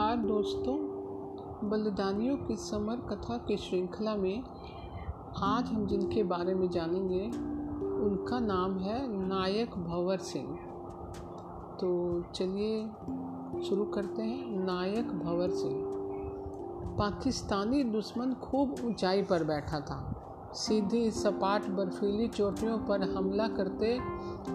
[0.00, 0.76] दोस्तों,
[1.70, 4.42] बलिदानियों की समर कथा की श्रृंखला में
[5.38, 7.26] आज हम जिनके बारे में जानेंगे,
[8.04, 10.58] उनका नाम है नायक भंवर सिंह।
[11.80, 12.88] तो चलिए
[13.62, 15.84] शुरू करते हैं, नायक भंवर सिंह।
[16.98, 20.22] पाकिस्तानी दुश्मन खूब ऊंचाई पर बैठा था।
[20.52, 23.98] सीधी सपाट बर्फीली चोटियों पर हमला करते,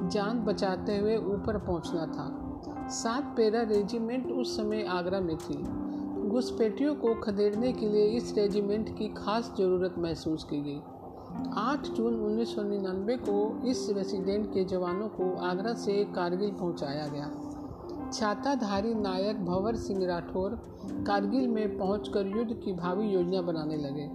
[0.09, 2.44] जान बचाते हुए ऊपर पहुँचना था।
[2.89, 5.55] सात पेरा रेजिमेंट उस समय आगरा में थी।
[6.29, 10.79] घुसपैठियों को खदेड़ने के लिए इस रेजिमेंट की खास ज़रूरत महसूस की गई।
[11.53, 17.31] 8 जून 1999 को इस रेसिडेंट के जवानों को आगरा से कारगिल पहुँचाया गया।
[18.13, 20.61] छाताधारी नायक भंवर सिंह राठौर
[21.07, 24.09] कारगिल में पहुंचकर युद्ध की भावी योजना बनाने लगे।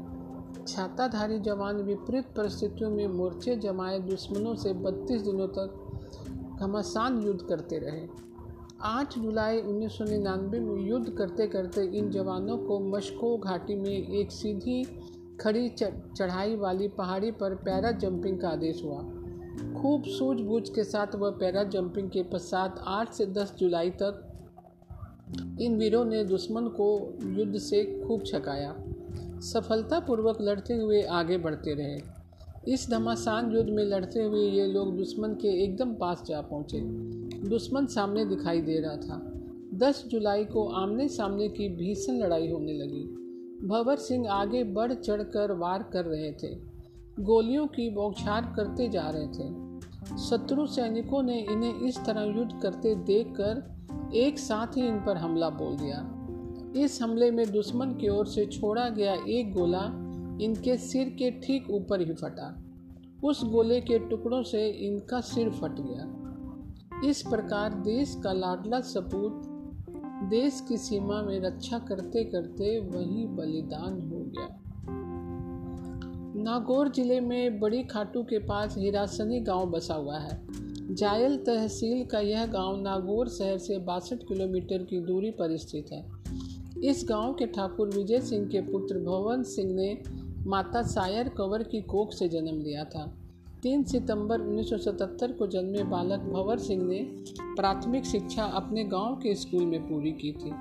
[0.69, 7.79] छाताधारी जवान विपरीत परिस्थितियों में मोर्चे जमाए दुश्मनों से 32 दिनों तक घमासान युद्ध करते
[7.79, 8.30] रहे।
[8.85, 14.83] 8 जुलाई 1999 में युद्ध करते करते इन जवानों को मशको घाटी में एक सीधी
[15.41, 19.01] खड़ी चढ़ाई वाली पहाड़ी पर पैरा जंपिंग का आदेश हुआ।
[19.81, 24.27] खूब सूझबूझ के साथ वह पैरा जंपिंग के पश्चात 8 से 10 जुलाई तक
[25.61, 26.89] इन वीरों ने दुश्मन को
[27.23, 28.75] युद्ध से खूब छकाया।
[29.41, 32.20] सफलतापूर्वक लड़ते हुए आगे बढ़ते रहे।
[32.69, 36.81] इस घमासान युद्ध में लड़ते हुए ये लोग दुश्मन के एकदम पास जा पहुँचे।
[37.49, 39.33] दुश्मन सामने दिखाई दे रहा था।
[39.75, 43.03] 10 जुलाई को आमने सामने की भीषण लड़ाई होने लगी।
[43.67, 46.55] भंवर सिंह आगे बढ़ चढ़कर वार कर रहे थे।
[47.21, 49.71] गोलियों की बौछार करते जा रहे थे।
[50.19, 53.81] शत्रु सैनिकों ने इन्हें इस तरह युद्ध करते देखकर
[54.15, 56.17] एक साथ ही इन पर हमला बोल दिया।
[56.85, 60.10] इस हमले में दुश्मन की ओर से छोड़ा गया एक गोला
[60.41, 62.63] इनके सिर के ठीक ऊपर ही फटा।
[63.25, 69.47] उस गोले के टुकड़ों से इनका सिर फट गया। इस प्रकार देश का लाडला सपूत
[70.31, 74.49] देश की सीमा में रक्षा करते करते वही बलिदान हो गया।
[76.43, 80.41] नागौर ज़िले में बड़ी खाटू के पास हिरासनी गाँव बसा हुआ है।
[80.95, 86.05] जायल तहसील का यह गाँव नागौर शहर से बासठ किलोमीटर की दूरी पर स्थित है।
[86.85, 89.95] इस गाँव के ठाकुर विजय सिंह के पुत्र भवन सिंह ने
[90.47, 93.17] माता सायर कंवर की कोख से जन्म लिया था।
[93.63, 97.09] तीन सितंबर 1977 को जन्मे बालक भंवर सिंह ने
[97.41, 100.53] प्राथमिक शिक्षा अपने गाँव के स्कूल में पूरी की थी।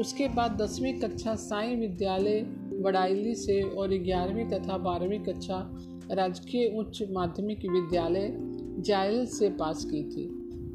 [0.00, 2.40] उसके बाद दसवीं कक्षा साई विद्यालय
[2.82, 5.78] बड़ाइली से और ग्यारहवीं तथा बारहवीं कक्षा
[6.10, 8.36] राजकीय उच्च माध्यमिक विद्यालय
[8.82, 10.28] जायल से पास की थी।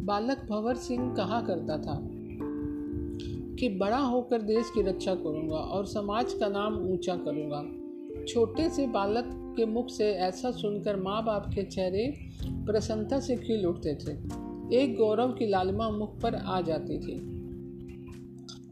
[0.06, 2.10] बालक भंवर सिंह कहा करता था
[3.56, 7.85] कि, बड़ा होकर देश की रक्षा करूँगा और समाज का नाम ऊँचा करूँगा।
[8.28, 12.14] छोटे से बालक के मुख से ऐसा सुनकर माँ बाप के चेहरे
[12.46, 14.12] प्रसन्नता से खिल उठते थे।
[14.82, 17.36] एक गौरव की लालिमा मुख पर आ जाती थी।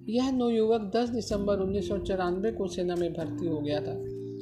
[0.10, 3.96] यह नवयुवक 10 दिसंबर उन्नीस सौ चौरानबे को सेना में भर्ती हो गया था।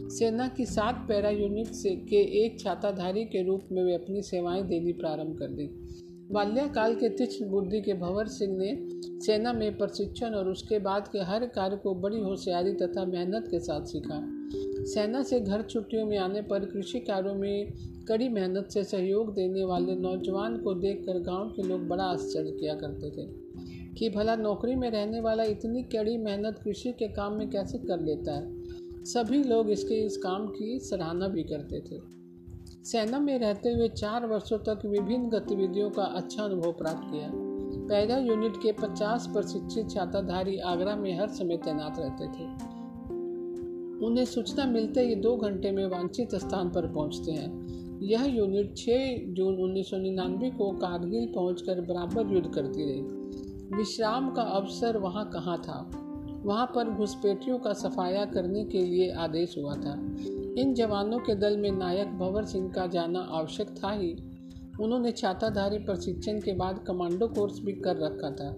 [0.09, 4.63] सेना की सात पैरा यूनिट से के एक छाताधारी के रूप में वे अपनी सेवाएँ
[4.63, 5.69] देनी प्रारंभ कर दी।
[6.31, 8.90] बाल्याकाल के तीक्ष्ण बुद्धि के भंवर सिंह ने
[9.25, 13.59] सेना में प्रशिक्षण और उसके बाद के हर कार्य को बड़ी होशियारी तथा मेहनत के
[13.59, 14.19] साथ सीखा।
[14.84, 17.74] सेना से घर छुट्टियों में आने पर कृषि कार्यों में
[18.08, 22.75] कड़ी मेहनत से सहयोग देने वाले नौजवान को देखकर गाँव के लोग बड़ा आश्चर्य किया
[22.75, 23.28] करते थे
[23.94, 28.00] कि भला नौकरी में रहने वाला इतनी कड़ी मेहनत कृषि के काम में कैसे कर
[28.00, 28.64] लेता है।
[29.03, 32.21] सभी लोग इसके इस काम की सराहना भी करते थे।
[32.86, 37.31] सेना में रहते हुए चार वर्षों तक विभिन्न गतिविधियों का अच्छा अनुभव प्राप्त किया।
[37.88, 42.46] पैदा यूनिट के 50 प्रशिक्षित छाताधारी आगरा में हर समय तैनात रहते थे।
[44.06, 47.68] उन्हें सूचना मिलते ही दो घंटे में वांछित स्थान पर पहुँचते हैं।
[48.02, 53.02] यह यूनिट 6 जून उन्नीस सौ निन्यानबे को कारगिल पहुंचकर बराबर युद्ध करती रही।
[53.78, 55.91] विश्राम का अवसर वहाँ कहाँ था?
[56.46, 60.08] वहाँ पर घुसपैठियों का सफाया करने के लिए आदेश हुआ था।
[60.57, 64.16] इन जवानों के दल में नायक भंवर सिंह का जाना आवश्यक था ही।
[64.79, 68.58] उन्होंने छाताधारी प्रशिक्षण के बाद कमांडो कोर्स भी कर रखा था।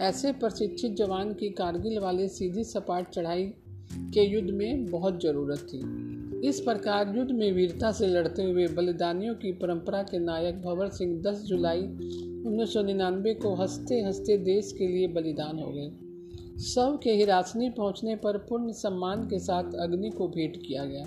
[0.00, 3.44] ऐसे प्रशिक्षित जवान की कारगिल वाले सीधी सपाट चढ़ाई
[3.92, 6.04] के युद्ध में बहुत ज़रूरत थी।
[6.48, 11.22] इस प्रकार युद्ध में वीरता से लड़ते हुए बलिदानियों की परंपरा के नायक भंवर सिंह
[11.22, 11.82] 10 जुलाई
[12.46, 15.90] उन्नीस सौ निन्यानवे को हँसते हँसते देश के लिए बलिदान हो गए।
[16.60, 21.04] शव के हिरासनी पहुँचने पर पूर्ण सम्मान के साथ अग्नि को भेंट किया गया।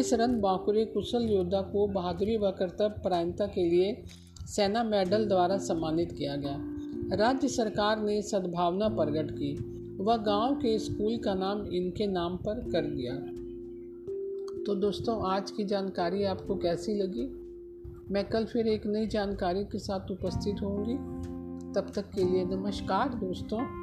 [0.00, 4.02] इस रन बाकुरे कुशल योद्धा को बहादुरी व कर्तव्य परायणता के लिए
[4.46, 6.58] सेना मेडल द्वारा सम्मानित किया गया।
[7.16, 9.56] राज्य सरकार ने सद्भावना प्रकट की
[10.04, 13.14] वह गाँव के स्कूल का नाम इनके नाम पर कर दिया।
[14.64, 17.28] तो दोस्तों, आज की जानकारी आपको कैसी लगी?
[18.10, 20.94] मैं कल फिर एक नई जानकारी के साथ उपस्थित होंगी।
[21.72, 23.81] तब तक के लिए नमस्कार दोस्तों।